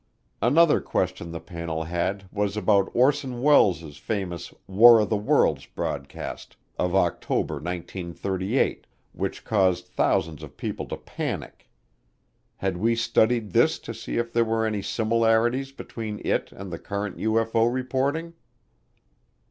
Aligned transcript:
Another 0.41 0.81
question 0.81 1.31
the 1.31 1.39
panel 1.39 1.83
had 1.83 2.27
was 2.31 2.57
about 2.57 2.89
Orson 2.95 3.39
Welles' 3.43 3.97
famous 3.97 4.51
War 4.65 4.99
of 5.01 5.09
the 5.11 5.15
Worlds 5.15 5.67
broadcast 5.67 6.55
of 6.79 6.95
October 6.95 7.57
1938, 7.57 8.87
which 9.13 9.45
caused 9.45 9.85
thousands 9.85 10.41
of 10.41 10.57
people 10.57 10.87
to 10.87 10.97
panic. 10.97 11.69
Had 12.57 12.77
we 12.77 12.95
studied 12.95 13.51
this 13.51 13.77
to 13.77 13.93
see 13.93 14.17
if 14.17 14.33
there 14.33 14.43
were 14.43 14.65
any 14.65 14.81
similarities 14.81 15.71
between 15.71 16.19
it 16.25 16.51
and 16.51 16.73
the 16.73 16.79
current 16.79 17.17
UFO 17.17 17.71
reporting? 17.71 18.33